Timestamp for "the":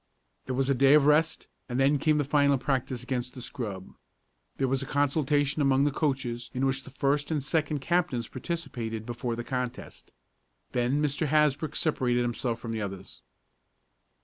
2.17-2.23, 3.35-3.39, 5.83-5.91, 6.81-6.89, 9.35-9.43, 12.71-12.81